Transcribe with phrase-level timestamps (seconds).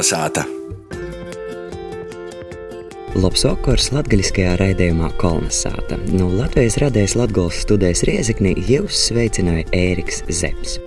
[0.00, 0.46] Kolnesāta!
[3.20, 5.98] Labs vakars latgaļiskajā raidījumā Kolnesāta.
[6.16, 10.80] No Latvijas radējas Latgales studijas Rieziknī jūs sveicināja Ēriks Zepsi.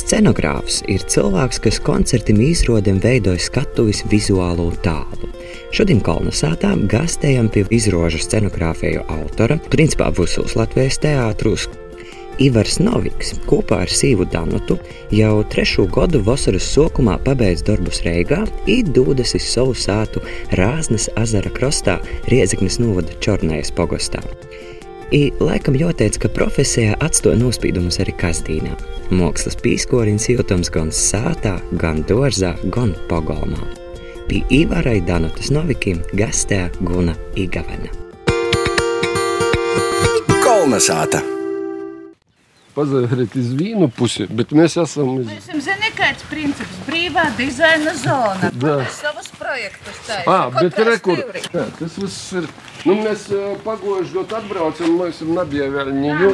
[0.00, 5.28] Scenogrāfs ir cilvēks, kas koncertam izrodam veidoja skatuves vizuālo tālu.
[5.76, 11.68] Šodien Kolnesātā gastējam pie izrožu scenogrāfiju autora, principā visos Latvijas teātrus,
[12.40, 14.78] Ivars Noviks kopā ar Sīvu Danutu
[15.12, 20.22] jau trešo gadu vasaras sākumā pabeidz darbus Reigā, īdūdas uz savu sātu
[20.56, 21.98] Rāznas azara krastā
[22.32, 24.22] Rieziknes novada Čornējas pogostā.
[25.12, 28.78] I laikam jāteic, ka profesijā atstoja nospīdumus arī Kazdīnā.
[29.12, 33.60] Mākslas pīskoriņš jūtams gan sātā, gan dārzā, gan pogolmā.
[34.30, 37.92] Pie Ivarai Danutas Novikim gastē Guna Igavena.
[40.40, 41.41] Kolnesāta!
[42.74, 45.16] Pazariet uz vienu pusi, bet mēs esam.
[45.20, 45.26] Uz...
[45.28, 48.50] Mēs esam zinām, kāds princips- brīvā dizaina zona.
[48.62, 50.32] Mēs savus projektus taisām.
[50.32, 52.48] Ah, bet rekur, jā, tas viss ir.
[52.88, 56.32] Nu, mēs gadu atbraucam, mēs esam nebija vēl ņiju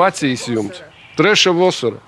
[0.00, 0.82] vecīs jums.
[1.18, 2.00] Treša vasara.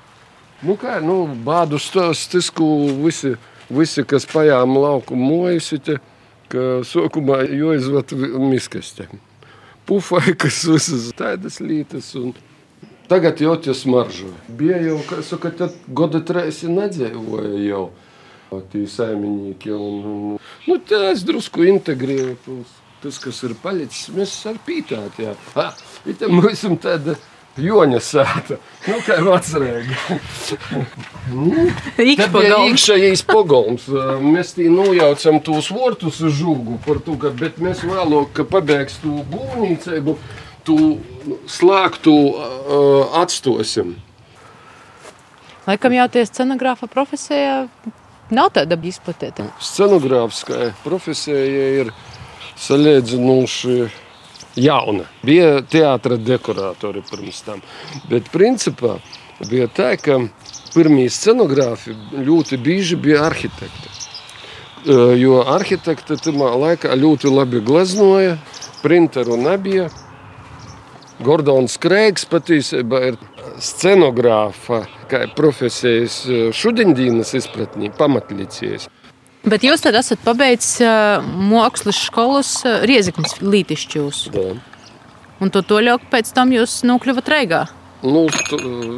[0.64, 2.64] Nu kā, nu, bādu stāstisku
[3.04, 3.34] visi,
[3.68, 5.98] visi, kas pajām lauku mojusi, te,
[6.48, 9.06] ka sokumā jāizvat miskastē.
[9.86, 12.32] Pufai, kas visas tādas lītas un
[13.08, 14.32] Tagad jau tas maržo.
[14.48, 17.84] Bija jau, kā saka, tad gada trēsi nedzīvoja jau.
[18.72, 22.36] Tie saimnieki un, un nu, tas drusku integrēja.
[23.02, 25.34] Tas, kas ir palicis, mēs ar pītāt, jā.
[25.54, 25.70] Ha,
[26.08, 27.14] it mēs esam tāda
[27.60, 28.58] joņa sēta.
[28.86, 29.98] Nu, kā vecrēga.
[31.32, 33.86] nu, tad bija iekšējais pogolms.
[34.24, 39.20] Mēs tī nojaucam tos vortus žūgu par to, ka, bet mēs vēlāk, ka pabēgs tu
[39.32, 40.16] būvnīcēbu
[40.66, 40.78] tu
[41.50, 43.94] slēgtu uh, atstosim.
[45.66, 47.66] Laikam jau tie scenogrāfa profesija
[48.30, 49.48] nav tāda izplatīta.
[49.62, 51.42] Scenogrāfiskai profesija
[51.82, 51.92] ir
[52.60, 53.78] salīdzinoši
[54.62, 55.06] jauna.
[55.26, 57.62] Bija teātris dekoratori pirms tam.
[58.10, 58.96] Bet principā
[59.50, 60.20] bija tā, ka
[60.74, 63.94] pirmie scenogrāfi ļoti bieži bija arhitekti.
[65.18, 68.36] Jo arhitekti tajā laikā ļoti labi gleznoja,
[68.84, 69.88] printeru nebija.
[71.24, 73.16] Gordons Kreigs patiesībā ir
[73.62, 76.24] scenogrāfa, kā profesijas
[76.56, 78.90] šodienas izpratnē, pamatlicējas.
[79.46, 84.24] Bet jūs tad esat pabeidzis uh, mākslas skolas uh, Rieziknis lītišķos.
[85.38, 87.66] Un to toļāk pēc tam jūs nokļuvat Reigā.
[88.06, 88.26] Nu,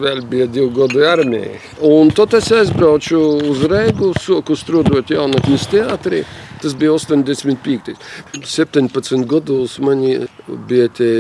[0.03, 1.59] vēl bija divi gadi armijā.
[1.87, 3.21] Un tad es aizbraucu
[3.53, 6.25] uz Reigu, soku strādāt jaunatnes teātrī.
[6.62, 7.95] Tas bija 85.
[8.43, 10.03] 17 gados man
[10.69, 11.12] bija tie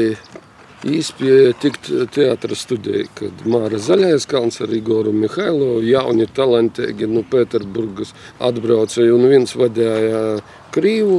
[0.86, 8.12] Īspēja tikt teātris studijā, kad Māra Zaļais kalns ar Igoru Mihailovu, jauni talantīgi no Pēterburgas
[8.38, 10.38] atbrauca un viens vadīja
[10.70, 11.18] Krīvu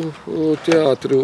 [0.63, 1.19] teātri,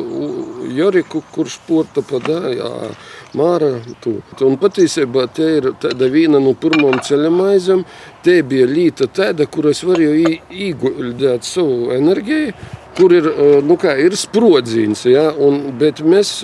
[0.75, 2.91] Joriku, kurš sporta padāja,
[3.39, 3.77] Māra.
[4.03, 4.17] Tu.
[4.43, 7.85] Un patiesībā te ir tāda viena no pirmām ceļamaizēm,
[8.25, 12.51] te bija līta tāda, kur es varēju ieguldīt savu enerģiju,
[12.95, 13.27] kur ir,
[13.65, 15.05] nu kā, ir sprodziņš.
[15.11, 15.27] Ja?
[15.31, 16.37] Un, bet mēs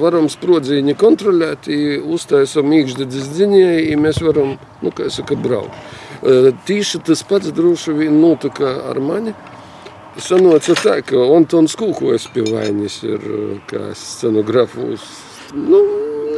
[0.00, 1.70] varam sprodzīņu kontrolēt,
[2.04, 5.76] uztaisām iekšdedzes dziņai, ja mēs varam, nu saka, braukt.
[6.68, 9.34] Tīši tas pats droši vien notika ar mani.
[10.22, 13.24] Sanāca tā, ka Antons Kūkojas pie vainas ir
[13.66, 15.02] kā scenografus.
[15.54, 15.80] Nu,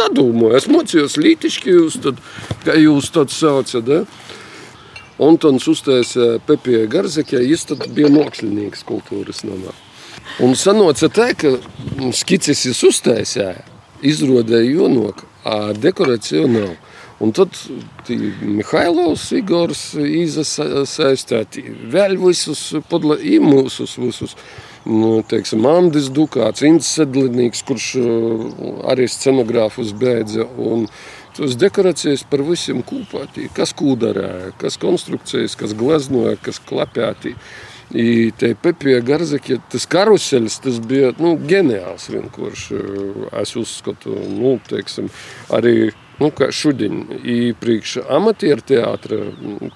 [0.00, 2.18] nedomāju, es mocījos jūs tad,
[2.64, 4.00] kā jūs tad saucat, da?
[5.22, 9.72] Antons uztaisīja Pepija Garzekē, viņš bija mākslinieks kultūras namā.
[10.44, 11.54] Un sanāca tā, ka
[12.12, 13.54] skices viņš uztaisīja,
[14.04, 16.74] izrādīja jonok, a dekorāciju nav.
[17.22, 17.56] Un tad
[18.44, 21.62] Mihailovs, Igors iesaistīti
[21.92, 24.36] vēl visus podla, mūsus visus.
[24.86, 27.86] Nu, teiksim, Andris Dukāts, Inns Sedlinīks, kurš
[28.86, 30.44] arī scenogrāfus beidza.
[30.60, 30.84] Un,
[31.36, 33.26] tos dekorācijas par visiem kopā.
[33.56, 37.36] Kas kūdarēja, kas konstrukcijas, kas gleznoja, kas klapēti.
[37.94, 42.80] I te Pepija Garzaki, tas karuselis, tas bija nu, ģeniāls vienkārši.
[43.38, 45.06] Es uzskatu, nu, teiksim,
[45.54, 49.20] arī nu, šodien, īpriekš amatieru teātra,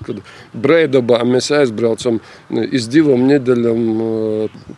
[0.03, 2.19] kad Breidabā mēs aizbraucam
[2.51, 3.87] iz divam nedēļam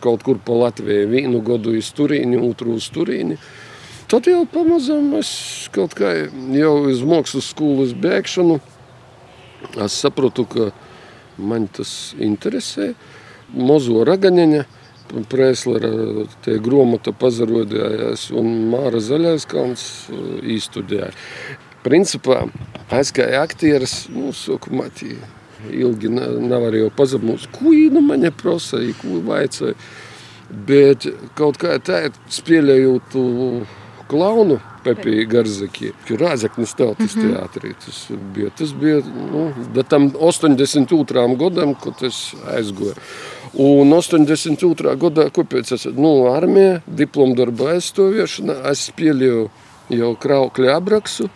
[0.03, 3.39] kaut kur pa Latviju, vienu gadu iz Turīni, otru uz Turīni.
[4.13, 5.29] Tad jau pamazām es
[5.73, 6.11] kaut kā
[6.53, 8.59] jau uz mākslas skolas bēgšanu,
[9.81, 10.67] es sapratu, ka
[11.41, 12.91] man tas interesē.
[13.57, 14.61] Mozo Ragaņaņa,
[15.33, 15.89] Prēslera
[16.61, 19.89] grāmata pazarodījās, un Māra Zaļais kalns
[20.45, 21.09] īstudēja.
[21.81, 22.43] Principā
[22.93, 24.91] es kā aktieris, nu, sākumā
[25.73, 27.49] ilgi nevarēju pazemot.
[27.57, 29.85] Ko nu man prasīja, ko vajadzēja.
[30.69, 33.17] Bet kaut kā tā, spēlējot
[34.13, 34.59] to klaunu.
[34.83, 37.33] Pepija Garzaki, Rāzaknis tautas mm -hmm.
[37.33, 37.73] teātrī.
[37.85, 39.01] Tas bija, tas bija
[39.31, 41.37] nu, tam 82.
[41.37, 42.93] gadam, kad es aizgoju.
[43.53, 44.95] Un 82.
[44.95, 49.49] gadā, kāpēc es nu, armijā, diplomu darba aizstāvēšanā, es spēlēju
[49.89, 51.29] jau kraukļu aprakstu.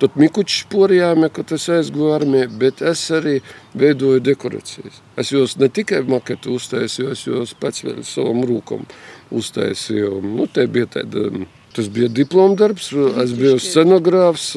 [0.00, 3.40] Tad Mikučs porījāme, kad es aizgāju armijā, bet es arī
[3.74, 5.02] veidoju dekorācijas.
[5.16, 8.86] Es jūs ne tikai maketu uztaisīju, es jūs pats vēl savam rūkam
[9.30, 10.22] uztaisīju.
[10.24, 11.26] Nu, te bija tāda,
[11.74, 12.90] tas bija diploma darbs,
[13.22, 14.48] es biju scenogrāfs,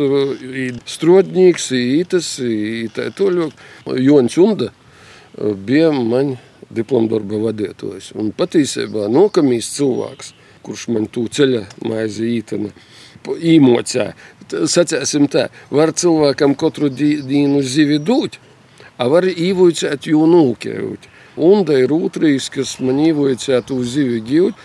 [0.95, 2.31] strodņīgs, ītas,
[2.95, 3.53] tā toļok.
[3.99, 4.71] Joņs Unda
[5.65, 6.35] bija man
[6.73, 8.13] diploma darba vadītājs.
[8.19, 10.33] Un patiesībā nokamīs cilvēks,
[10.65, 12.73] kurš man tū ceļa maizi ītena
[13.23, 14.11] īmocē.
[14.49, 18.39] Sacēsim tā, var cilvēkam katru dienu zivi dūt,
[18.97, 21.09] a var īvojcēt jū nūkējūt.
[21.43, 24.59] Un da ir ūtrīs, kas man īvojcēt uz zivi gūt,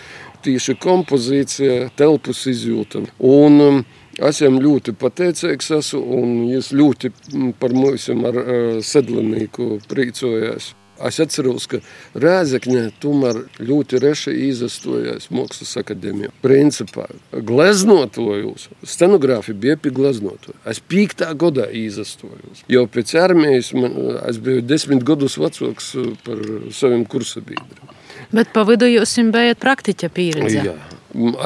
[0.45, 3.03] tieši kompozīcija, telpas izjūta.
[3.19, 3.79] Un um,
[4.17, 7.13] es viņam ļoti pateicīgs esmu, un es ļoti
[7.61, 10.73] par mums ar uh, sedlinīku priecājos.
[11.07, 11.79] Es atceros, ka
[12.19, 16.31] Rēzekņā tomēr ļoti reši izastojās Mākslas akadēmijā.
[16.43, 20.57] Principā gleznotojos, scenogrāfi bija pie gleznotoja.
[20.69, 22.65] Es pīktā gadā izastojos.
[22.71, 23.95] Jau pēc armijas man,
[24.27, 25.93] es biju desmit gadus vecāks
[26.25, 26.43] par
[26.75, 27.95] saviem kursabiedriem.
[28.35, 30.63] Bet pa vidu jūs bijat praktiķa pieredze.
[30.67, 30.77] Jā.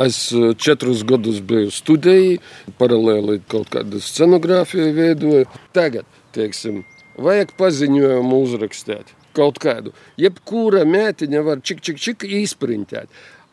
[0.03, 0.25] Es
[0.59, 2.41] četrus gadus biju studēji,
[2.81, 5.45] paralēli kaut kādu scenogrāfiju veidoju.
[5.75, 6.81] Tagad, teiksim,
[7.15, 9.94] vajag paziņojumu uzrakstīt kaut kādu.
[10.19, 13.12] Jebkura mētiņa var čik, čik, čik izprintēt.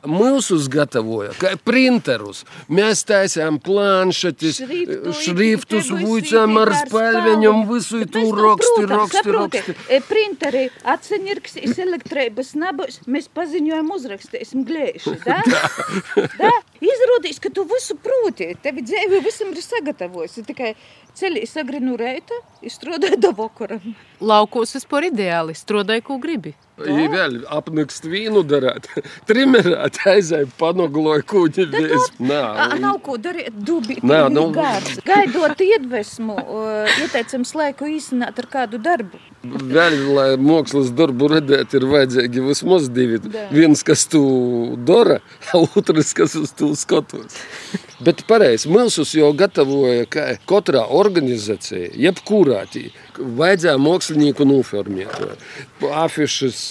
[0.09, 2.47] Mūsus gatavoja, kā printerus.
[2.73, 4.63] Mēs taisām planšetes,
[5.21, 9.77] šriftus, vuicām ar spēļveņam, visu tu raksti, raksti, raksti.
[10.09, 15.43] Printeri atseņirks, es elektrības nabos, mēs paziņojam uzrakstīsim glēši, da?
[16.41, 16.55] da?
[16.81, 20.75] Izrādīs, ka tu visu proti, tevi dzēvi visam ir sagatavojis, tikai
[21.19, 23.95] ceļi sagrinu reita, izstrādāju do vakaram.
[24.21, 26.57] Laukos vispār ideāli, strādāju, ko gribi.
[26.81, 28.87] Ja vēl apnikst vīnu darāt,
[29.29, 31.67] trimerāt, aizēju panogloju kūģi.
[32.25, 32.41] Nā.
[32.81, 34.47] Nav ko darīt, dubi, Nā, nu...
[34.55, 35.03] gārds.
[35.05, 36.39] Gaidot iedvesmu,
[37.05, 39.21] ieteicams laiku īsināt ar kādu darbu.
[39.41, 43.21] Vēl, lai mākslas darbu redzēt, ir vajadzīgi vismaz divi.
[43.25, 43.47] Da.
[43.53, 44.23] Viens, kas tu
[44.89, 45.21] dara,
[45.57, 47.39] otrs, kas uz tu skatos.
[48.01, 52.63] Bet pareizi, Milsus jau gatavoja, ka katrā organizācijā, jebkurā
[53.19, 55.37] vajadzēja mākslinieku noformēt.
[56.05, 56.63] Afišas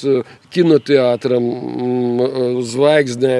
[0.54, 3.36] kinoteātram, mm, zvaigznē,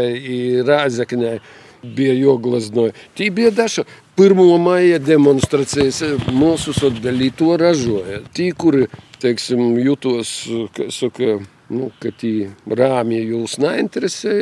[0.68, 1.40] rāzeknē
[1.84, 2.94] bija joglaznoja.
[3.18, 3.84] Tī bija daša.
[4.20, 6.02] Pirmo maija demonstrācijas
[6.36, 8.20] mūsu sodalī to ražoja.
[8.36, 8.90] Tī, kuri,
[9.24, 10.34] teiksim, jutos,
[10.76, 11.38] ka saka,
[11.70, 14.36] nu, ka tie rāmji jūs neinteresē,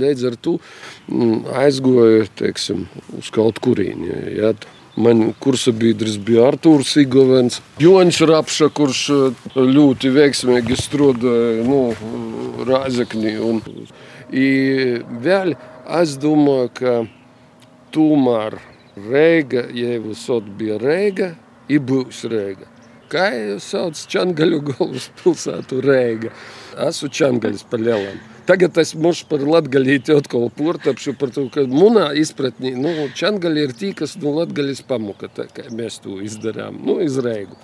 [0.00, 0.56] līdz ar to
[1.08, 2.86] mm, aizgoja teiksim,
[3.16, 4.12] uz kaut kurieni.
[4.36, 4.52] Ja.
[4.96, 11.80] Man kursa biedrs bija Arthurs Igovens, Joņš Rapša, kurš eh, ļoti veiksmīgi strādāja nu,
[12.64, 13.34] Rāzeknī.
[13.44, 13.60] Un,
[15.26, 15.52] vēl
[16.00, 16.94] es domāju, ka
[17.92, 18.56] tomēr
[18.96, 21.34] Reiga, ja jau bija Reiga,
[21.68, 22.70] ir būs Reiga.
[23.12, 26.32] Kā jau sauc Čangaļu galvaspilsētu Reiga
[26.88, 28.18] esmu čangaļs par lielām.
[28.46, 33.74] Tagad es mušu par latgaļīti atkal portapšu par to, ka munā izpratnī, nu, čangaļi ir
[33.74, 37.58] tī, kas nu latgaļis pamuka, tā kā mēs to izdarām, nu, izreigu.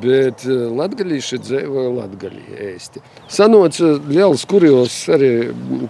[0.00, 3.02] Bet latgaļīši dzēvoja latgaļī ēsti.
[3.28, 5.32] Sanoca liels kurios arī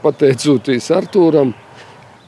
[0.02, 1.54] pateicoties Artūram,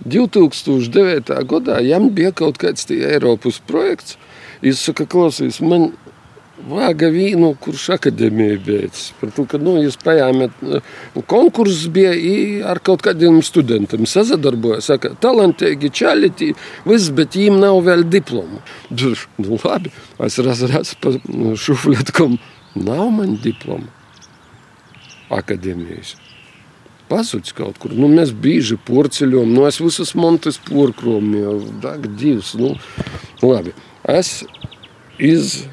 [0.06, 1.34] 2009.
[1.50, 4.16] gadā jām bija kaut kāds tie Eiropas projekts.
[4.62, 5.90] Es saku, klausies, man
[6.62, 9.08] Vāga vīnu, kurš akadēmija beidzas.
[9.18, 10.60] Par to, ka nu, jūs paņēmāt
[11.30, 12.12] konkursus bija
[12.70, 14.06] ar kaut kādiem studentiem.
[14.06, 16.52] Sazadarbojas, saka, talantīgi, čaliti,
[16.86, 18.62] viss, bet viņiem nav vēl diplomu.
[18.92, 19.90] Nu, labi,
[20.22, 21.16] es raz raz pa
[21.58, 22.38] šufletkam,
[22.78, 23.90] nav man diplomu
[25.32, 26.14] akadēmijas.
[27.10, 27.92] Pasucis kaut kur.
[27.96, 32.54] Nu, mēs bieži porceļojam, nu, es visas montes porkrom jau, dag divas.
[32.56, 32.76] Nu,
[33.42, 33.74] labi,
[34.08, 34.38] es
[35.18, 35.64] iz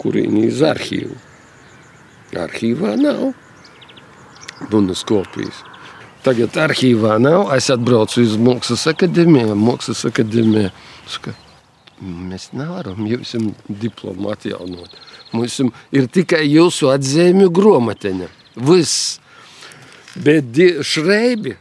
[0.00, 1.16] kurīni iz arhīvu.
[2.38, 3.32] Arhīvā nav
[4.72, 5.62] runas kopijas.
[6.26, 7.52] Tagad arhīvā nav.
[7.54, 9.54] Es atbraucu uz Mākslas akadēmiju.
[9.58, 10.72] Mākslas akadēmija
[11.08, 11.34] saka,
[12.02, 13.36] mēs nevaram jums
[13.68, 14.98] diplomu atjaunot.
[15.32, 15.60] Mums
[15.94, 18.28] ir tikai jūsu atzīmju grāmatiņa.
[18.68, 19.18] Viss.
[20.18, 20.56] Bet
[20.88, 21.54] šreibi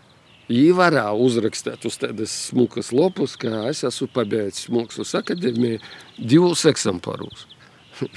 [0.47, 5.83] varēja uzrakstīt uz tādas smukas lopus, ka es esmu pabeidzis Mākslas akadēmiju
[6.17, 7.45] divus eksemplārus.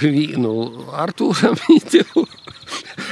[0.01, 0.55] Vienu
[0.97, 2.27] Artūram ideju,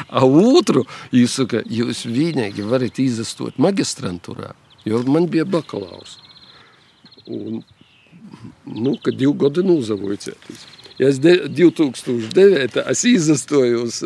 [0.09, 0.85] a otru
[1.15, 4.55] jūs saka, jūs vienīgi varat izastot magistrantūrā,
[4.89, 6.19] jo man bija bakalaurs.
[7.29, 7.63] Un,
[8.65, 10.67] nu, kad divi gadi nozavojicēties.
[10.99, 12.81] Ja es de, 2009.
[12.91, 14.01] es izastojos,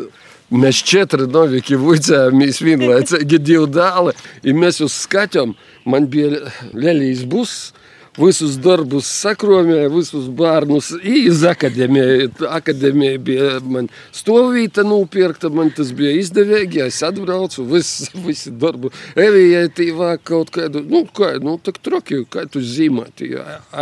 [0.52, 4.12] mēs četri noviki vuicējāmies vienlaicīgi divi dāli,
[4.44, 5.54] un mēs uz skaķam,
[5.88, 7.70] man bija Lelijas buss,
[8.18, 12.28] visus darbus sakromēja, visus bērnus iz akadēmiju.
[12.48, 18.92] Akadēmija bija man stovīta nopirkta, man tas bija izdevīgi, es atbraucu, viss, visi darbu.
[19.16, 23.32] Evijai tīvā kaut kādu, nu, kā, nu, tak troki, kā tu zīmēti,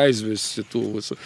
[0.02, 1.18] aizvesi to visu.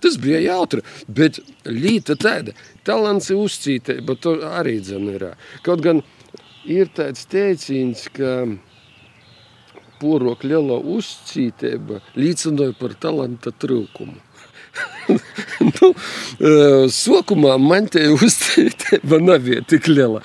[0.00, 2.52] Tas bija jautri, bet līta tāda,
[2.84, 5.30] talants ir uzcītība, to arī dzen ir.
[5.66, 6.02] Kaut gan
[6.68, 8.44] ir tāds teicīns, ka
[10.00, 14.18] porok liela uzcītība liecināja par talanta trūkumu.
[15.70, 15.90] nu,
[16.92, 20.22] sokumā man te uzcītība nebija tik liela,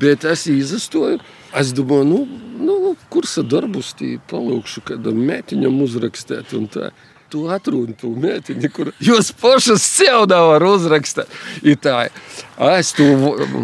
[0.00, 1.20] bet es izastoju.
[1.56, 2.18] Es domāju, nu,
[2.60, 3.94] nu kursa darbus
[4.28, 5.78] palūkšu kādam mētiņam
[6.72, 6.90] tā
[7.30, 11.28] tu atruni to meiteni, kur jūs pašas sev nevar uzrakstīt.
[11.82, 12.08] Tā,
[12.78, 13.06] es tu,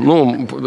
[0.01, 0.19] nu,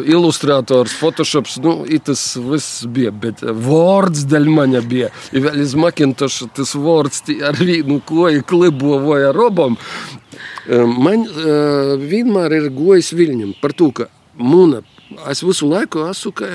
[0.03, 5.11] ilustrators, photoshops, nu, tas viss bija, bet vārds daļ maņa bija.
[5.31, 9.77] I vēl iz Macintosh tas vārds ar vienu koju klibovoja robam.
[10.67, 14.83] Man uh, vienmēr ir gojis viļņam par to, ka muna
[15.31, 16.49] es visu laiku esmu kā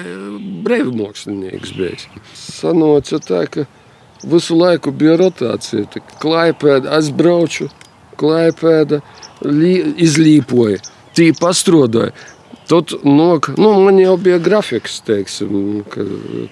[0.67, 2.09] brīvmākslinieks bijis.
[2.37, 3.65] Sanoca tā, ka
[4.23, 5.87] visu laiku bija rotācija.
[6.23, 7.69] Klaipēda, es braucu,
[8.21, 9.01] klaipēda,
[9.43, 10.83] izlīpoja,
[11.17, 12.13] tī pastrodoja.
[12.71, 16.05] Tad, nok, nu, man jau bija grafiks, teiksim, ka,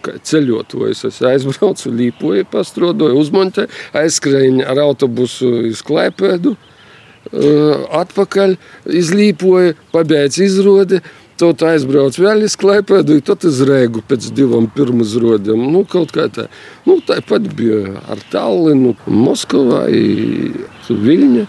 [0.04, 1.04] ka ceļotājs.
[1.08, 6.56] Es aizbraucu, līpoju, pastrodoju, uzmontoju, aizskrēju ar autobusu uz Klaipēdu,
[8.00, 8.56] atpakaļ
[9.00, 11.00] izlīpoju, pabeidzu izrodi.
[11.40, 15.62] Tad aizbrauc vēl uz Klaipēdu, tad uz Rēgu pēc divām pirmām izrodēm.
[15.72, 16.50] Nu, kaut kā tā.
[16.84, 19.86] Nu, tāpat bija ar Tallinu, Moskavā,
[20.90, 21.46] Viļņa.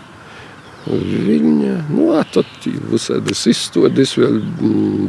[0.87, 4.39] Viļņa, nu, tad visādas izstādes, vēl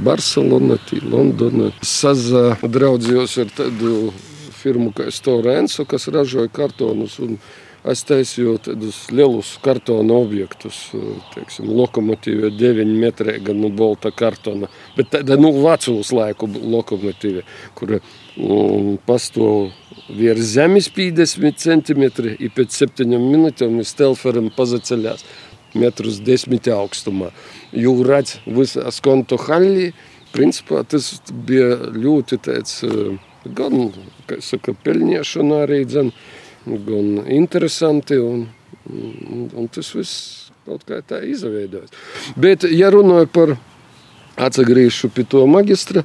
[0.05, 0.81] Barcelona,
[1.15, 1.71] Londona.
[1.87, 4.11] Sazadraudzījos ar tādu
[4.63, 7.21] firmu kā Storenso, kas ražoja kartonus.
[7.23, 7.39] Un,
[7.83, 10.77] Es taisīju tādus lielus kartona objektus,
[11.33, 17.43] teiksim, lokomotīva 9 metrē, gan no bolta kartona, bet tāda, nu, vecūs laiku lokomotīva,
[17.75, 19.73] kur um, pastāv
[20.15, 25.27] virs zemes 50 centimetri, un pēc 7 minūtēm stelferam pazaceļās
[25.75, 27.33] metrus 10 augstumā.
[27.75, 29.89] Jū redz visas konto haļī,
[30.31, 31.17] principā tas
[31.49, 32.79] bija ļoti tāds,
[33.59, 33.91] gan,
[34.31, 36.13] kā saka, pelniešana arī, dzen,
[36.67, 38.19] gan interesanti.
[38.19, 38.47] Un,
[38.91, 41.91] un, un tas viss kaut kā tā izveidojas.
[42.39, 43.57] Bet, ja runāju par
[44.41, 46.05] atgriežu pie to maģistra,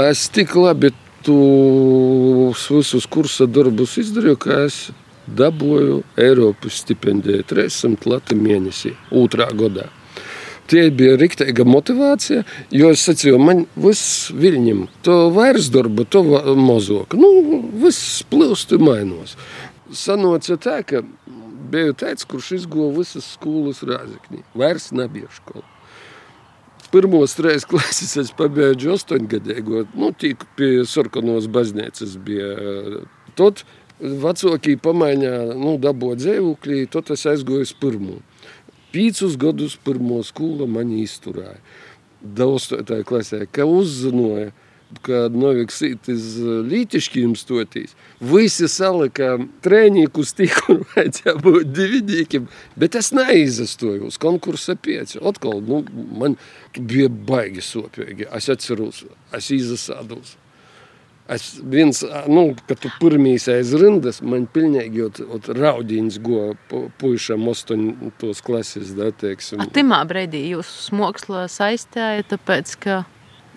[0.00, 0.92] es tik labi
[1.24, 4.88] tos visus kursa darbus izdarīju, ka es
[5.30, 9.90] dabūju Eiropas stipendiju 300 lati mēnesī, otrā gadā.
[10.70, 16.22] Tie bija rīkteiga motivācija, jo es sacīju, man viss viļņem, to vairs darba, to
[16.54, 17.16] mazāk.
[17.18, 17.30] Nu,
[17.82, 19.34] viss plūst un mainos
[19.96, 21.02] sanoca tā, ka
[21.70, 24.42] biju tāds, kurš izguva visas skolas rāzaknī.
[24.58, 25.66] Vairs nebija skola.
[26.90, 33.04] Pirmos trīs klases es pabeidzu astoņgadēgo, nu, tīk pie sarkanos baznīcas bija.
[33.38, 33.62] Tad
[34.00, 38.18] vecākie pamaiņā, nu, dabūja dzīvoklī, tad es aizgoju uz pirmo.
[38.90, 41.60] Pīcus gadus pirmo skolu man izturēja.
[42.20, 44.50] Daudzstotāja klasē, ka uzzināja,
[45.06, 46.26] kad Noviks iz
[46.66, 54.76] Lītiškiem stotīs, visi salika trēnīkus tik, kur vajadzēja būt dividīkiem, bet es neizastoju uz konkursa
[54.76, 55.20] pieci.
[55.22, 56.36] Atkal, nu, man
[56.76, 58.28] bija baigi sopīgi.
[58.36, 59.04] Es atceros,
[59.36, 60.36] es izasādos.
[61.30, 66.56] Es viens, nu, kad tu pirmīs aiz rindas, man pilnīgi ot, ot raudīns go
[66.98, 69.62] puišam astoņtos klases, da, teiksim.
[69.62, 72.96] A timā brīdī jūs smoksla saistēja, tāpēc, ka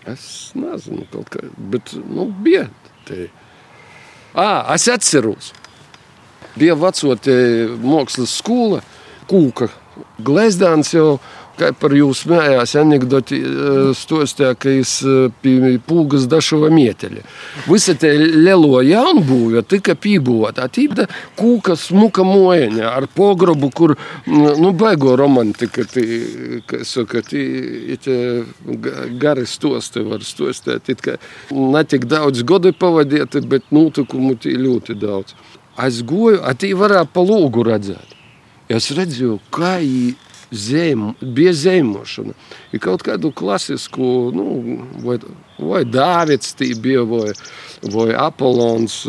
[0.10, 2.68] Es nezinu, kā, bet nu, bija
[3.08, 3.28] tā.
[4.34, 5.52] Ah, es atceros,
[6.58, 7.38] bija vecotē
[7.84, 8.82] mākslas skola,
[9.30, 9.70] kūka
[10.26, 10.94] glezdāns
[11.54, 13.38] Kā par jūsu mājās anekdoti
[13.98, 14.96] stostīja, ka es
[15.44, 17.22] pie pūgas dašava mieteļa.
[17.68, 20.66] Visa te lielo jaunbūve tika pībūvota.
[20.74, 21.06] Tīda
[21.38, 23.94] kūka smuka mojaņa ar pogrobu, kur,
[24.26, 26.08] nu, baigo romantika, tī,
[26.70, 27.44] kā saka, tī,
[28.02, 28.18] tī
[29.22, 30.90] gari stosti var stostīt.
[30.90, 31.06] It
[31.54, 35.38] ne tik daudz gadu pavadieti, bet notikumu tī ļoti daudz.
[35.86, 38.18] Es goju, a tī varētu pa lūgu redzēt.
[38.74, 40.14] Es redzēju, kā viņi
[40.54, 42.34] zem, bija zemošana.
[42.74, 44.46] Ir kaut kādu klasisku, nu,
[45.04, 45.18] vai,
[45.60, 47.32] vai Dāvids bija, vai,
[47.94, 49.04] vai Apollons,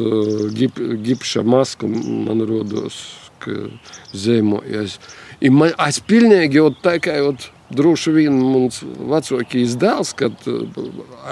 [0.57, 3.03] gip, gipša maska, man rodos,
[3.45, 3.69] ka
[4.13, 4.99] zemojas.
[5.41, 7.35] I man, es pilnīgi jau tā kā jau
[7.75, 10.47] droši vien mums vecākais dēls, kad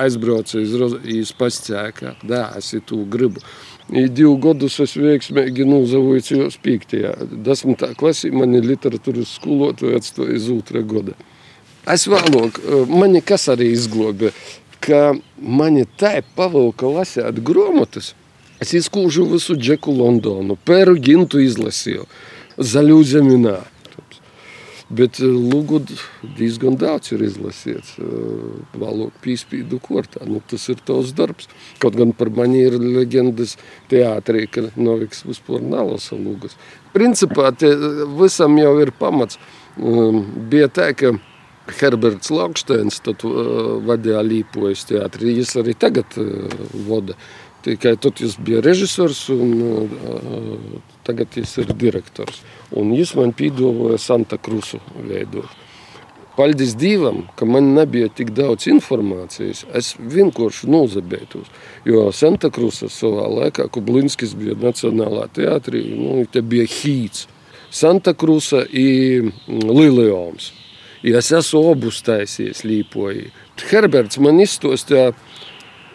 [0.03, 3.43] aizbrauca iz, iz pascēkā, da, es to gribu.
[3.91, 7.17] Divu gadus es veiksmīgi nozavojos piektajā.
[7.45, 11.17] Desmitā klasī mani literatūras skolotāja atstāja iz otrā gada.
[11.91, 14.31] Es vēlāk, mani kas arī izglāba,
[14.83, 18.15] ka mani tā pavilka lasīt grāmatas.
[18.63, 22.07] Es izkūžu visu Džeku Londonu, Pēru Gintu izlasīju,
[22.63, 23.57] Zaļu zeminā.
[24.93, 25.79] Bet lūgu
[26.37, 27.95] diezgan daudz ir izlasīts.
[28.77, 30.21] Vēlāk pīspīdu kortā.
[30.29, 31.49] Nu, tas ir tavs darbs.
[31.81, 33.57] Kaut gan par mani ir leģendas
[33.89, 36.59] teātrī, ka Noviks vispār nalasa lūgas.
[36.93, 37.73] Principā te
[38.21, 39.41] visam jau ir pamats.
[40.53, 41.15] Bija tā, ka
[41.79, 43.25] Herberts Lauksteins tad
[43.89, 45.39] vadīja Līpojas teātri.
[45.39, 46.21] Viņš arī tagad
[46.91, 47.17] vada.
[47.65, 52.41] Tikai tad viņš bija režisors, un tagad viņš ir direktors.
[52.77, 55.51] Un viņš man piedāvāja Santa Krusu veidot.
[56.33, 59.67] Paldies Dievam, ka man nebija tik daudz informācijas.
[59.77, 61.51] Es vienkārši nozabētos.
[61.85, 67.27] Jo Santa Krusa savā laikā, kad Blinskis bija Nacionālā teātrī, nu, te bija hīts.
[67.73, 70.53] Santa Krusa ir Lileons.
[71.05, 73.29] Ja es esmu obus taisījis līpoji.
[73.69, 75.13] Herberts man izstostīja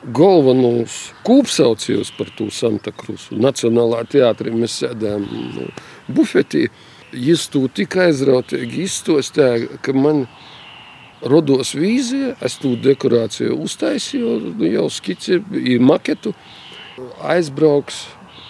[0.03, 3.37] galvenos kūpsaucējus par to Santa Krusu.
[3.41, 5.25] Nacionālā teātrī mēs sēdējām
[5.55, 5.71] nu,
[6.07, 6.67] bufetī.
[7.13, 10.25] Viņš to tik aizrautīgi izstostīja, ka man
[11.23, 15.39] rados vīzija, es to dekorāciju uztaisīju, nu, jau skici,
[15.79, 16.35] maketu,
[17.23, 18.03] aizbrauks,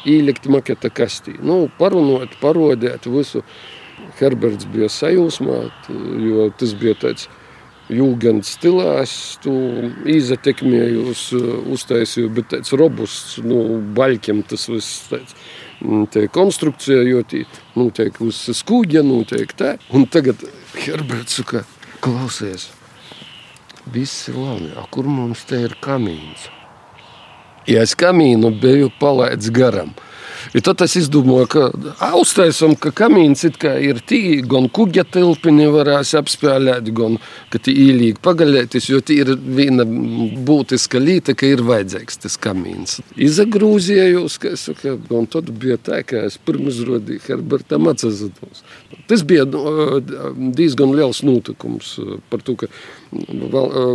[0.08, 1.38] ielikt maketa kastī.
[1.44, 3.44] Nu, parunot, parodēt visu.
[4.20, 5.58] Herberts bija sajūsmā,
[6.22, 7.26] jo tas bija tāds
[7.94, 9.54] jūgen stilā es to
[10.10, 11.24] iztekmēju, uz,
[11.76, 15.38] uztaisīju, bet tāds robusts, nu, baļķiem tas viss tāds.
[16.12, 17.44] Tie konstrukcija, jo tie
[17.78, 19.76] notiek uz skūģa, notiek tā.
[19.94, 20.42] Un tagad
[20.74, 21.62] Herberts saka,
[22.02, 22.72] klausies,
[23.94, 26.50] viss ir labi, a kur mums te ir kamīns?
[27.68, 29.94] Ja es kamīnu biju palaidis garam,
[30.56, 36.92] I tad es izdomāju, ka uztaisam, ka kamīns ir tī, gan kuģa tilpini varēs apspēlēt,
[36.96, 37.18] gan
[37.52, 43.00] ka tī īlīgi pagaļētis, jo tī ir viena būtiska līta, ka ir vajadzīgs tas kamīns.
[43.28, 48.64] Izagrūzījos, ka es saku, un tad bija tā, ka es pirms rodīju Herbertam atsazatos.
[49.08, 51.96] Tas bija diezgan liels notikums
[52.32, 52.72] par to, ka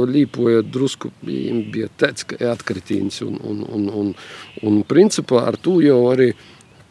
[0.09, 4.15] līpoja drusku bija tāds, ka atkritīns un, un, un, un,
[4.63, 6.33] un principā ar to jau arī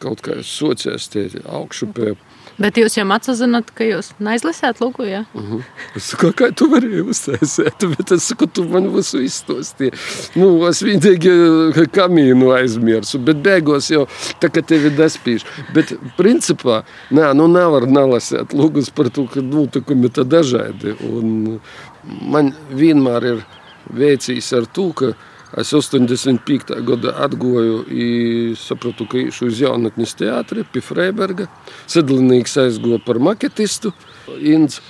[0.02, 2.14] kaut kā sociās tie augšupē.
[2.60, 5.06] Bet jūs jau atzīstat, ka jūs neizlasījāt lūgu.
[5.08, 5.22] Ja?
[5.34, 5.62] Uh -huh.
[5.96, 9.92] Es saku, kā tu vari uztaisīt, bet es saku, tu man visu izstostīji.
[10.36, 14.06] Nu, es vienīgi kamīnu aizmirsu, bet beigās jau
[14.40, 15.46] tā kā tevi despīšu.
[15.74, 20.96] Bet principā, nē, nu nevar nelasīt lūgus par to, ka notikumi tā dažādi.
[21.08, 21.60] Un
[22.04, 23.44] man vienmēr ir
[23.90, 25.14] veicis ar to, ka
[25.58, 26.80] Es 85.
[26.80, 31.44] gada atgoju un sapratu, ka īšu uz jaunatnes teātri pie Freiberga.
[31.92, 33.92] Sedlinīgs aizgoja par maketistu.
[34.40, 34.80] Inds.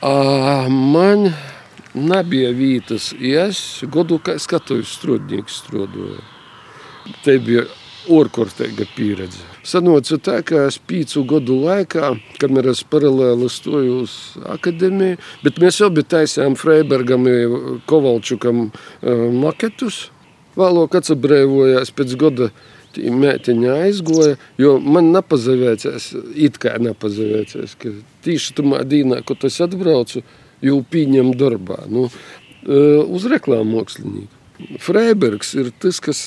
[0.00, 1.28] Man
[1.92, 6.22] nebija vietas, ja es godu kā skatuves strādnieks strādāju.
[7.24, 7.66] Te bija
[8.12, 9.42] ārkārtīga pieredze.
[9.66, 14.14] Sanāca tā, ka es pīcu gadu laikā, kamēr es paralēli stoju uz
[14.54, 17.26] akadēmiju, bet mēs abi taisījām Freibergam,
[17.90, 18.68] Kovalčukam
[19.42, 20.06] maketus.
[20.56, 22.50] Vēlāk atsabrēvojās pēc gada
[22.96, 27.92] mētiņa aizgoja, jo man nepazavēcās, it kā nepazavēcās, ka
[28.24, 30.22] tīši tamā dīnā, kad es atbraucu,
[30.64, 32.06] jau pieņem darbā, nu,
[32.66, 34.35] uz reklāmu mākslinieku.
[34.80, 36.20] Freibergs ir tas, kas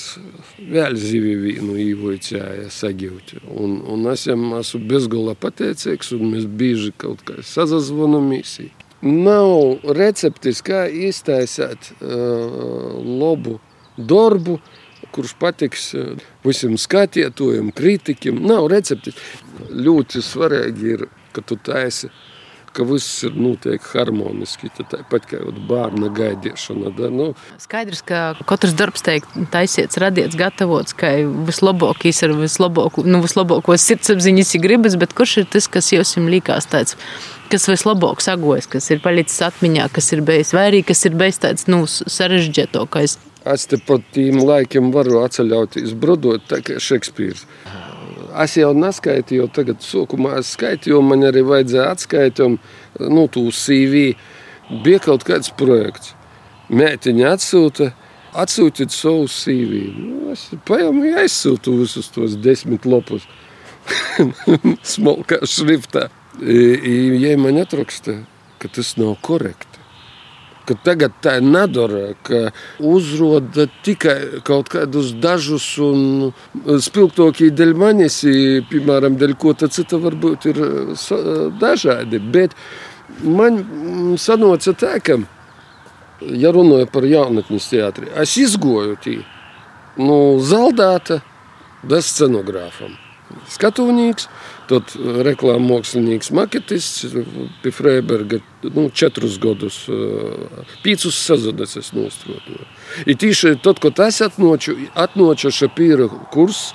[0.58, 3.34] vēl zivi vīnu īvoicēja sagiūt.
[3.50, 8.58] Un, un es jam esmu bezgala pateicīgs, un mēs bieži kaut kā sazazvonamies.
[9.02, 13.58] Nav receptis, kā iztaisīt uh, labu
[13.96, 14.60] darbu,
[15.10, 15.88] kurš patiks
[16.46, 18.38] visiem skatītājiem, kritikiem.
[18.46, 19.16] Nav receptis.
[19.70, 22.12] Ļoti svarīgi ir, ka tu taisi
[22.76, 24.70] ka viss ir notiek harmoniski.
[24.78, 26.92] Tāpat kā bērna gaidīšana.
[26.96, 27.30] Da, nu.
[27.62, 31.12] Skaidrs, ka katrs darbs tiek taisīts, radīts, gatavots, ka
[31.48, 36.96] vislabākais ir vislabāko, nu, vislabākos sirdsapziņas gribas, bet kurš ir tas, kas jums likās tāds?
[37.50, 41.42] Kas vislabāk sagojas, kas ir palicis atmiņā, kas ir bijis vai arī kas ir bijis
[41.42, 43.18] tāds nu, sarežģītākais.
[43.50, 47.46] Es te pat tiem laikiem varu atceļauties brodot, tā kā Šekspīrs
[48.44, 52.60] es jau neskaitīju, tagad sākumā es skaitīju, man arī vajadzēja atskaitīt,
[53.10, 54.12] nu, tu CV.
[54.84, 56.14] Bija kaut kāds projekts.
[56.70, 57.90] Mētiņa atsūta,
[58.38, 59.82] atsūtiet savu CV.
[59.96, 63.26] Nu, es paņēmu, aizsūtu visus tos desmit lapus.
[64.92, 66.08] Smalkā šriftā.
[66.40, 68.20] Ja man atraksta,
[68.62, 69.69] ka tas nav korekti
[70.70, 76.30] ka tagad tā ir nedara, ka uzroda tikai kaut kādus dažus un
[76.82, 78.20] spilgtākie dēļ manis,
[78.70, 80.62] piemēram, dēļ ko cita varbūt ir
[81.60, 82.22] dažādi.
[82.22, 82.56] Bet
[83.24, 83.60] man
[84.20, 85.18] sanoca tā, ka,
[86.20, 89.18] ja runāju par jaunatnes teātri, es izgoju tī
[90.00, 91.20] nu, zaldāta
[91.82, 93.09] bez scenogrāfam.
[93.50, 94.28] Skatūnīgs,
[94.70, 94.92] Tad
[95.26, 97.16] reklāmas mākslinieks, maketists
[97.62, 99.80] pie Freiberga nu, četrus gadus,
[100.84, 102.66] piecus sezonas es nostroju.
[103.10, 106.68] I tīši tad, kad es atnoču, atnoču šapīra kurs,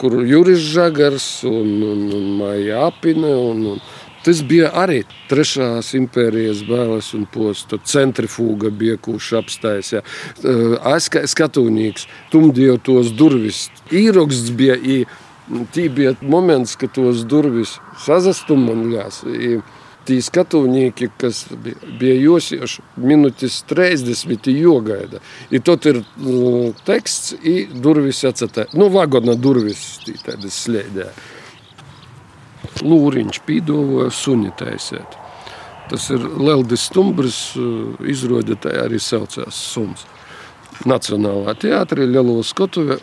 [0.00, 3.84] kur Juris Žagars un, un, un Maija Apine un, un
[4.22, 7.74] Tas bija arī trešās impērijas bailes un posta.
[7.90, 9.90] Centrifūga bija, kurš apstājās.
[10.92, 13.64] Es kā skatūnīgs, tumdīju tos durvis.
[13.90, 15.21] Īroksts bija īroksts.
[15.72, 19.22] Tī bija moments, kad tos durvis sazastumojās.
[20.02, 21.44] Tī skatuvnieki, kas
[22.00, 25.20] bija josieši, minūtes 30 jogaida.
[25.54, 26.00] I tot ir
[26.88, 28.66] teksts, i durvis atcetē.
[28.74, 31.10] Nu, vagona durvis tādas slēdē.
[32.82, 35.18] Lūriņš pīdovoja suni taisēt.
[35.92, 37.38] Tas ir Leldis Stumbrs,
[38.08, 40.06] izrodētāji arī saucās suns.
[40.88, 42.98] Nacionālā teātrī, Lielo skatuve.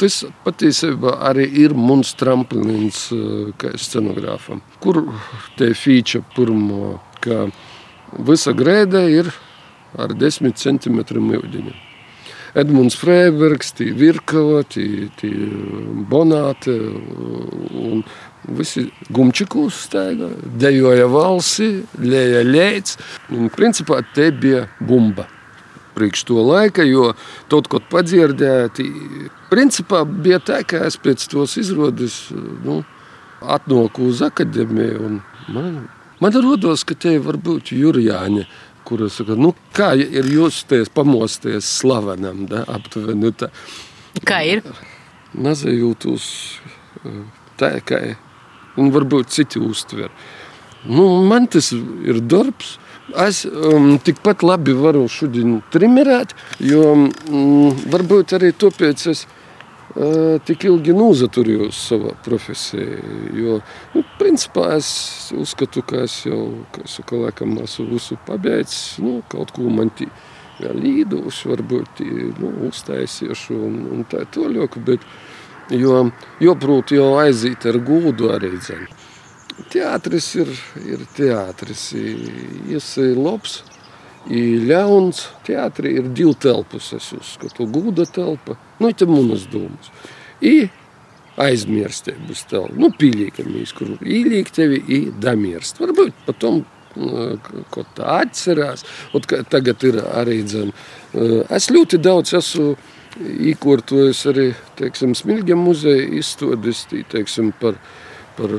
[0.00, 4.62] Tas patiesībā arī ir mans tramplīns eh, scenogrāfam.
[4.80, 5.02] Kur
[5.58, 7.48] te fīča pirmo, ka
[8.24, 9.32] visa grēda ir
[9.98, 11.74] ar 10 centimetriem ūdeņa.
[12.54, 15.32] Edmunds Freibergs, tī Virkava, tī, tī
[16.10, 18.04] Bonāte un
[18.54, 20.30] visi gumčikūs stēga,
[20.62, 23.00] dejoja valsi, lēja lēts.
[23.34, 25.26] Un principā te bija bumba
[25.94, 27.12] priekš to laika, jo
[27.52, 28.80] kaut ko padzirdēt.
[29.50, 32.18] Principā bija tā, ka es pēc tos izrādes
[32.64, 32.82] nu,
[33.40, 35.10] atnoku uz akadēmiju.
[35.54, 35.84] Man,
[36.20, 38.46] man rodas, ka te var būt Jurijāņa.
[38.84, 43.48] Kura saka, nu, kā ir justies, pamosties slavenam, da, aptuveni tā.
[44.28, 44.60] Kā ir?
[45.32, 46.26] Nezajūtos
[47.58, 48.02] tā, kā
[48.80, 50.12] un varbūt citi uztver.
[50.84, 52.76] Nu, man tas ir darbs,
[53.12, 56.32] Es um, tikpat labi varu šodien trimerēt,
[56.64, 63.02] jo um, varbūt arī tāpēc es uh, tik ilgi nozaturējos savā profesijā.
[63.36, 63.58] Jo,
[63.92, 64.88] nu, principā es
[65.36, 66.40] uzskatu, ka es jau,
[66.72, 70.08] kā saka, laikam esmu visu pabeidzis, nu, kaut ko man tī
[70.64, 72.04] līduši, varbūt
[72.40, 75.04] nu, uztaisīšu un, un tā tālāk, bet
[75.76, 76.06] jo,
[76.40, 79.03] joprot jau aiziet ar gūdu arī dzēnu.
[79.70, 80.50] Teātris ir,
[80.82, 81.04] ir
[82.98, 83.60] ir labs,
[84.26, 85.28] ir ļauns.
[85.46, 87.68] Teātrī ir divi telpas, es uzskatu.
[87.70, 89.92] Gūda telpa, nu, tā manas domas.
[90.42, 90.68] I
[91.40, 92.78] aizmirstības telpa.
[92.78, 95.78] Nu, pīlīkamies, kur īlīgi tevi ir damirst.
[95.82, 96.64] Varbūt patom
[96.94, 98.84] ko tā atcerās.
[99.14, 100.70] Un, tagad ir arī dzem.
[101.50, 102.74] Es ļoti daudz esmu
[103.50, 104.48] īkortojis arī,
[105.14, 106.84] Smilģa muzeja izstādes,
[107.60, 107.78] par
[108.36, 108.50] par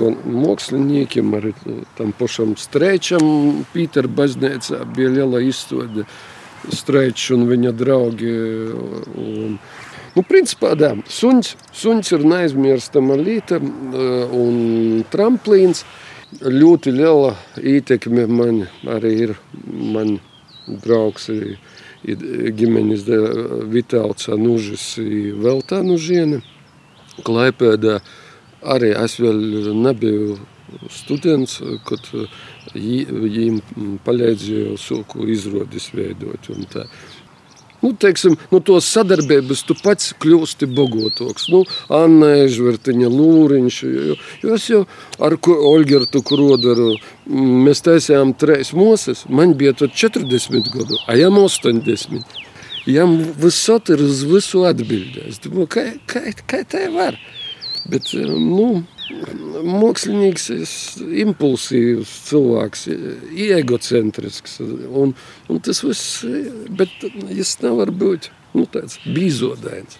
[0.00, 1.52] gan māksliniekiem, arī
[1.98, 6.06] tam pašam Strēčam, Pītera baznīcā bija liela izstāde
[6.74, 8.34] Strēčs un viņa draugi.
[9.20, 9.56] Un,
[10.10, 15.84] Nu, principā, jā, suns, suns ir neaizmirstama lieta un tramplīns.
[16.42, 18.58] Ļoti liela ietekme man
[18.90, 20.16] arī ir man
[20.66, 22.26] draugs, ir
[22.58, 23.06] ģimenes
[23.70, 26.42] Vitāls Anužis, vēl tā nužiene,
[27.22, 28.00] Klaipēdā.
[28.00, 28.29] Uh,
[28.60, 30.36] Arī es vēl nebiju
[30.92, 32.10] students, kad
[32.74, 33.60] viņiem
[34.04, 36.50] palīdzēju soku izrādes veidot.
[37.80, 41.46] Nu, teiksim, no nu, tos sadarbības tu pats kļūsti bogotāks.
[41.48, 41.62] Nu,
[41.96, 44.82] Anna Ežvertiņa, Lūriņš, jo, jo es jau
[45.24, 46.92] ar Olgertu Krodaru,
[47.64, 52.36] mēs taisījām trīs mūsas, man bija tad 40 gadu, a jām 80.
[52.90, 55.40] Jām visot ir uz visu atbildēs.
[55.72, 57.16] Kā, kā, kā tā var?
[57.88, 60.46] Bet, eh, nu, Mākslinieks,
[61.24, 62.84] impulsīvs cilvēks,
[63.58, 64.60] egocentrisks.
[64.62, 65.14] Un,
[65.50, 66.20] un tas viss,
[66.70, 69.98] bet tas nevar būt nu, tāds bīzodains.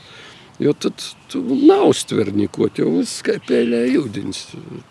[0.60, 1.00] Jo tad
[1.32, 4.42] tu neuztver neko, jau viss kā pēļā ūdens.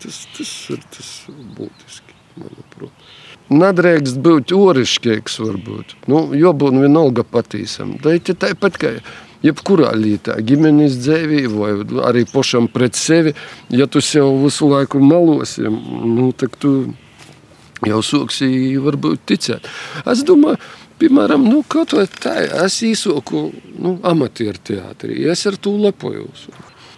[0.02, 1.10] Tas, tas ir tas
[1.56, 3.08] būtiski, manuprāt.
[3.50, 5.94] Nedrīkst būt orišķīgs, varbūt.
[6.10, 7.96] Nu, jo būtu vienalga patīsam.
[8.02, 8.92] Tā ir tāpat kā
[9.44, 11.72] jebkurā lietā, ģimenes dzīvē, vai
[12.08, 13.34] arī pašam pret sevi.
[13.72, 16.74] Ja tu sev visu laiku melosi, nu, tad tu
[17.86, 19.68] jau sāksi varbūt ticēt.
[20.10, 20.60] Es domāju,
[21.00, 23.48] piemēram, nu, kaut vai tā, es īsoku
[23.78, 26.48] nu, amatieru teātrī, es ar to lepojos.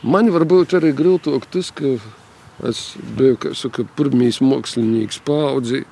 [0.02, 1.94] Man varbūt arī grūtāk tas, ka
[2.66, 2.82] es
[3.18, 5.84] biju, saka, pirmīs mākslinieks paudzi,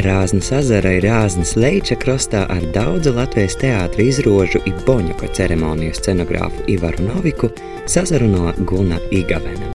[0.00, 6.64] Rāznas ezera ir Rāznas Leiča krastā ar daudzu Latvijas teātra izrožu i Boņuka ceremoniju scenogrāfu
[6.72, 7.52] Ivaru Noviku
[7.84, 9.68] sazarunā Guna Igavena.